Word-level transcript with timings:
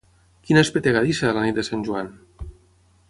Quina 0.47 0.63
espetegadissa, 0.67 1.33
la 1.39 1.43
nit 1.45 1.59
de 1.59 1.67
sant 1.69 1.85
Joan! 1.91 2.11